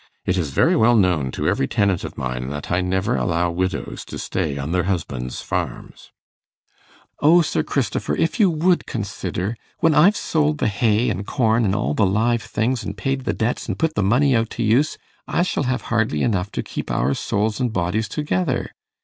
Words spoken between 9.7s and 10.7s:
when I've sold the